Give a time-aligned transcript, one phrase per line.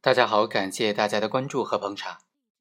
[0.00, 2.18] 大家好，感谢大家的关注和捧场。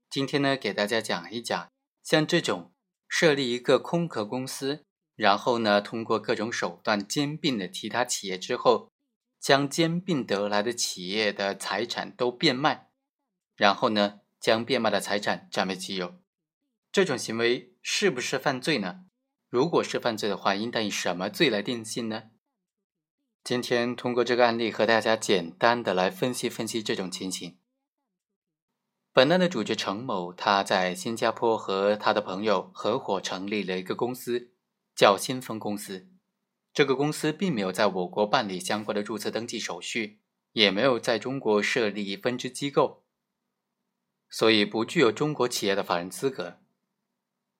[0.09, 1.69] 今天呢，给大家讲一讲，
[2.01, 2.73] 像这种
[3.07, 4.83] 设立一个空壳公司，
[5.15, 8.89] 然后呢，通过各种手段兼并了其他企业之后，
[9.39, 12.89] 将兼并得来的企业的财产都变卖，
[13.55, 16.15] 然后呢，将变卖的财产占为己有，
[16.91, 19.05] 这种行为是不是犯罪呢？
[19.47, 22.31] 如果是犯罪的话，应当以什么罪来定性呢？
[23.47, 27.55] 今天通过这个案例和大家简单的来分析分析这种情形。
[29.13, 34.51] 本案的主角程某，他在新加坡和他的朋友合伙成立了一个公司，
[34.93, 36.09] 叫新丰公司。
[36.73, 40.19] 这个公司并没有在我国办理相关的注册登记手续，
[40.51, 43.05] 也没有在中国设立分支机构，
[44.29, 46.59] 所以不具有中国企业的法人资格。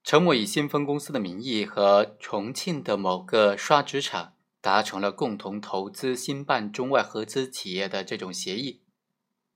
[0.04, 4.34] 程某以新丰公司的名义和重庆的某个刷纸厂。
[4.68, 8.84] 达成了共同投资兴办中外合资企业的这种协议，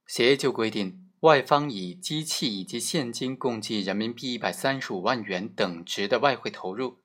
[0.08, 7.04] 协议就规定外方以机器以及现金共计人民币一百三十五万元等值的外汇投入。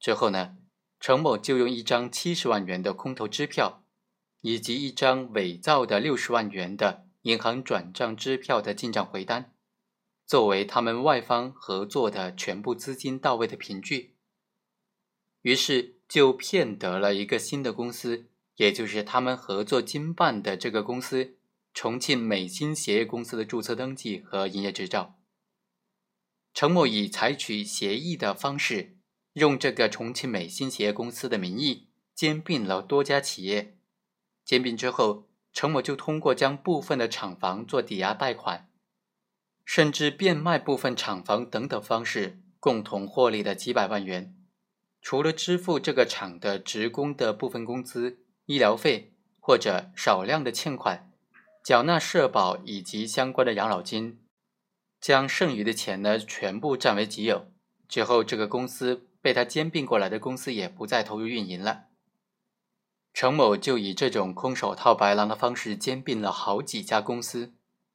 [0.00, 0.56] 之后呢，
[0.98, 3.84] 程某就用一张七十万元的空头支票，
[4.40, 9.54] 以及一张伪造的六十万元的银行转账支票的进账回单，
[10.26, 14.16] 作为他们外方合作的全部资金到位的凭据。
[15.42, 15.99] 于是。
[16.10, 21.36] 就骗得了一个新的公司，也就是他们合作经办的这个公司——
[21.72, 25.20] 重庆美新鞋业公司的注册登记和营业执照。
[26.52, 28.96] 程某以采取协议的方式，
[29.34, 33.78] 用这个重庆美新鞋业公司的名义兼并了多家企业。
[34.44, 38.68] 兼并之后，程某就通过将部分的厂房做抵押贷款，
[39.64, 44.34] 甚至变卖部分厂房等等方式，共同获利了几百万元。
[45.02, 51.10] 除了支付这个厂的职工的部分工资、医疗费或者少量的欠款，
[51.64, 54.20] 缴纳社保以及相关的养老金，
[55.00, 57.50] 将剩余的钱呢全部占为己有。
[57.88, 61.86] 之后，这个公司被他兼并过来的公司也不再投入运营了。
[63.12, 67.54] 程某就以这种空手套白狼的方式兼并了好几家公司，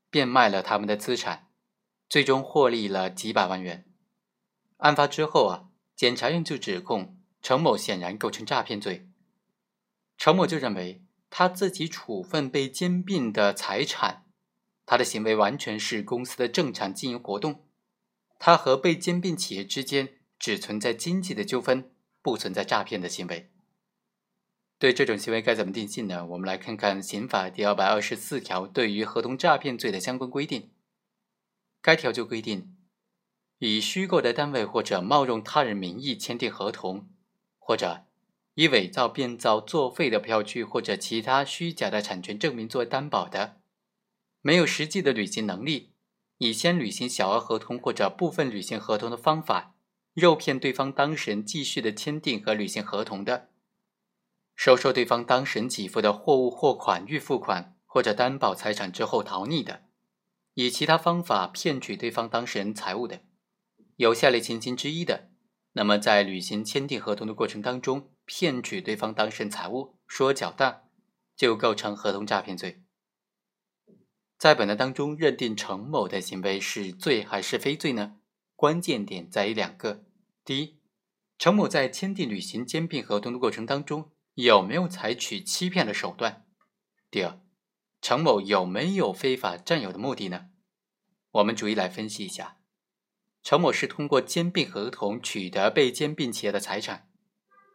[0.09, 1.47] 变卖了他们的资产，
[2.09, 3.85] 最终获利了几百万元。
[4.77, 5.69] 案发之后啊。
[5.95, 9.07] 检察院就指控程某显然构成诈骗罪。
[10.17, 14.25] 程某就认为他自己处分被兼并的财产，
[14.85, 17.65] 他的行为完全是公司的正常经营活动，
[18.39, 21.91] 他和被兼并企业之间只存在经济的纠纷，
[22.21, 23.51] 不存在诈骗的行为。
[24.77, 26.25] 对这种行为该怎么定性呢？
[26.25, 30.71] 我们来看看刑法第二百二十四条对于合同诈骗罪的相关规定。
[31.81, 32.74] 该条就规定。
[33.59, 37.07] 以虚构的单位或者冒用他人名义签订合同，
[37.57, 38.03] 或者
[38.55, 43.57] 以伪造、变造、作废的票据或者其他虚假的产权证明作担保的，
[44.41, 45.91] 没有实际的履行能力，
[46.37, 49.75] 以先履行小额合同或者部分履行合同的方法，
[50.15, 53.49] 诱骗对方当事人继续的签订和履行合同的，
[54.55, 59.83] 收受对方当事人给付的货物货款预付款或者担保财产之后逃匿的，
[60.55, 63.21] 以其他方法骗取对方当事人财物的。
[63.97, 65.29] 有下列情形之一的，
[65.71, 70.83] 那么在履行签订合同的过程当中，骗取对方当事人财物，说缴当，
[71.35, 72.83] 就构成合同诈骗罪。
[74.37, 78.17] 在本案当中，认定程某的行为是罪还是非罪呢？
[78.57, 80.03] 关键点在于两个：
[80.43, 80.79] 第一，
[81.37, 86.45] 程某在签订履行兼并合同的过程当中，有没有采取欺骗的手段？
[87.09, 87.39] 第二，
[88.01, 90.49] 程某有没有非法占有的目的呢？
[91.31, 92.57] 我们逐一来分析一下。
[93.45, 97.07] 陈某是通过兼并合同取得被兼并企业的财产，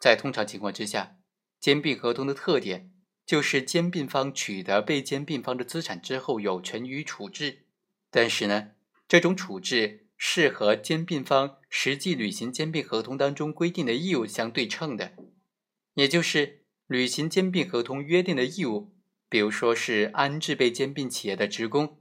[0.01, 1.19] 在通常情况之下，
[1.61, 2.91] 兼并合同的特点
[3.25, 7.67] 就是兼并方取得被兼并方的资产之后有权予以处置，
[8.11, 8.73] 但是呢，
[9.07, 15.15] 这种处置是和兼并方实际履行兼并合同当中规定的义务相对称的，
[15.95, 18.93] 也就是履行兼并合同约定的义务，
[19.29, 22.01] 比如说是安置被兼并企业的职工、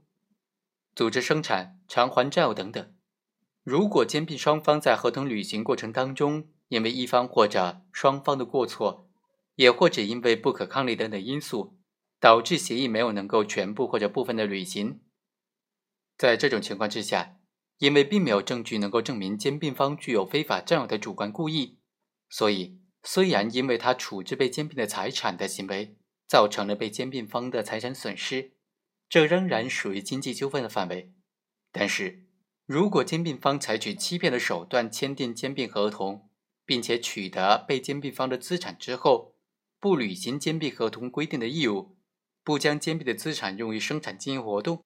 [0.96, 2.92] 组织生产、偿还债务等等。
[3.70, 9.08] 如果兼并双方在合同履行过程当中，因为一方或者双方的过错，
[9.54, 11.78] 也或者因为不可抗力等等因素，
[12.18, 14.98] 导致协议没有能够全部或者部分的履行，
[16.18, 17.36] 在这种情况之下，
[17.78, 21.78] 因为并没有证据能够证明兼并方具有非法占有的主观故意，
[22.28, 25.96] 所以虽然因为他处置被兼并的财产的行为
[26.26, 28.54] 造成了被兼并方的财产损失，
[29.08, 31.12] 这仍然属于经济纠纷的范围，
[31.70, 32.29] 但是。
[32.72, 36.28] 如果兼并方采取欺骗的手段签订兼并合同，
[36.64, 39.34] 并且取得被兼并方的资产之后，
[39.80, 41.96] 不履行兼并合同规定的义务，
[42.44, 44.84] 不将兼并的资产用于生产经营活动，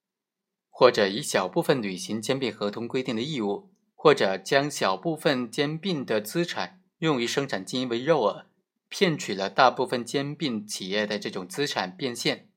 [0.70, 8.46] 或者以小部分履行兼并合同规定的义务，或者将小部分兼并的资产用于生产经营为诱饵，
[8.88, 12.48] 骗取了大部分兼并企业的这种资产变现。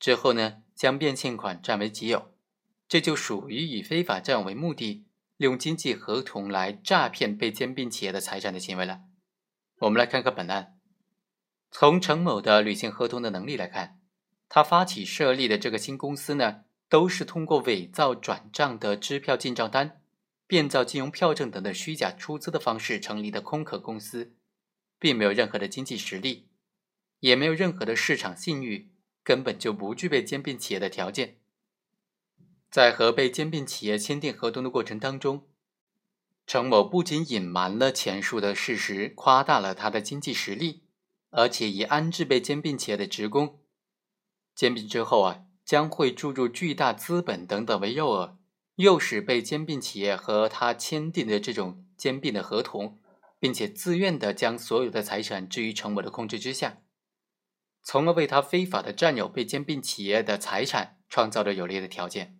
[0.00, 2.30] 之后呢，将变现款占为己有，
[2.88, 5.04] 这就属于以非法占有为目的，
[5.36, 9.00] 利用经济合同来诈骗被兼并企业的财产的行为了。
[9.78, 10.78] 我们来看看本案。
[11.70, 13.98] 从陈某的履行合同的能力来看，
[14.48, 20.00] 他发起设立的这个新公司呢，都是通过伪造转账的支票进账单、
[20.46, 24.36] 变造金融票证等的虚假出资的方式成立的空壳公司，
[24.98, 26.46] 并没有任何的经济实力，
[27.18, 28.92] 也没有任何的市场信誉，
[29.24, 31.38] 根本就不具备兼并企业的条件。
[32.76, 35.46] 在和被兼并企业签订合同的过程当中，
[36.46, 40.82] 程某不仅隐瞒了前述的事实，夸大了他的经济实力，
[41.30, 43.60] 而且以安置被兼并企业的职工，
[44.54, 48.34] 兼并之后啊，将会注入巨大资本等等为诱饵，
[48.74, 52.98] 诱使被兼并企业和他签订的这种兼并的合同，
[53.38, 56.82] 并且自愿的将所有的财产置于程某的控制之下，
[57.82, 62.35] 从而为他非法的占有被兼并企业的财产创造了有利的条件。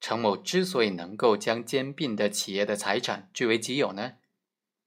[0.00, 4.12] 程某之所以能够将兼并的企业的财产据为己有呢，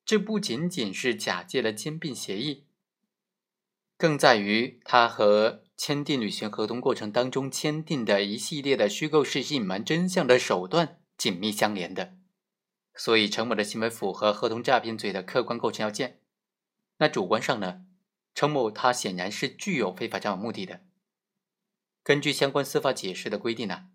[0.05, 2.65] 这不仅仅是假借了兼并协议，
[3.97, 12.13] 更在于他和签订履行合同过程当中签订的一系列的虚构事实、隐瞒真相的手段紧密相连的。
[12.95, 16.21] 所以，程某的行为符合合同诈骗罪的客观构成要件。
[16.97, 17.85] 那主观上呢，
[18.33, 20.81] 程某他显然是具有非法占有目的的。
[22.03, 23.87] 根据相关司法解释的规定呢。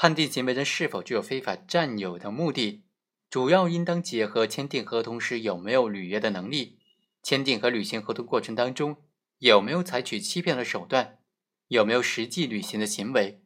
[0.00, 2.84] 判定行为人是否具有非法占有的目的，
[3.28, 6.78] 主要应当结合签订合同时有没有履约的能力，
[7.20, 8.98] 签订和履行合同过程当中
[9.38, 11.18] 有没有采取欺骗的手段，
[11.66, 13.42] 有没有实际履行的行为，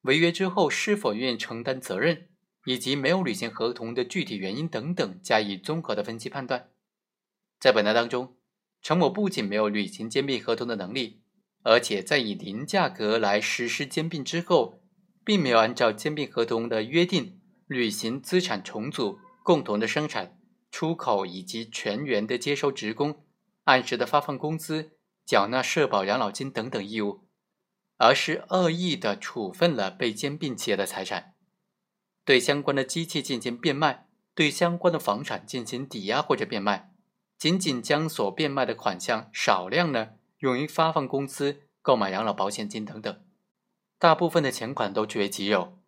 [0.00, 2.30] 违约之后是否愿意承担责任，
[2.64, 6.70] 以及没有履行合同的具体原因等等，加以综合的分析判断。
[7.60, 8.38] 在本案当中，
[8.80, 11.20] 陈某不仅没有履行兼并合同的能力，
[11.64, 14.82] 而且在以零价格来实施兼并之后。
[15.26, 20.38] 并没有按照兼并合同的约定履行资产重组、共同的生产、
[20.70, 23.24] 出口以及全员的接收职工、
[23.64, 24.92] 按时的发放工资、
[25.26, 27.26] 缴纳社保养老金等等义务，
[27.96, 31.34] 而是恶意的处分了被兼并企业的财产，
[32.24, 36.92] 对相关的机器进行变卖，对相关的房产进行抵押或者变卖，
[37.36, 43.25] 仅仅将所变卖的款项少量呢用于发放工资、购买养老保险金等等。
[43.98, 45.78] 大部分的钱款都据为己有，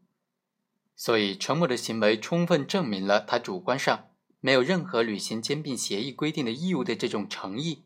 [0.96, 4.08] 所以陈某的行为充分证明了他主观上
[4.40, 7.84] 没有任何履行兼并协议规定的义务的这种诚意，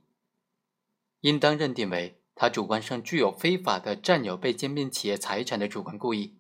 [1.21, 6.37] 应当认定为他主观上具有非法的占有被兼并企业财产的主观故意。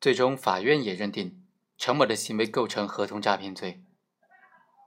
[0.00, 1.44] 最终，法院也认定
[1.78, 3.82] 陈某的行为构成合同诈骗罪。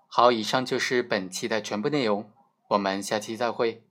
[0.07, 2.31] 好，以上就是本期的全部内容，
[2.69, 3.84] 我们下期再会。